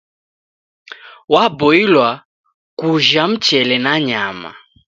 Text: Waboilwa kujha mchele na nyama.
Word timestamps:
Waboilwa 1.33 2.09
kujha 2.77 3.27
mchele 3.27 3.77
na 3.77 3.99
nyama. 3.99 4.55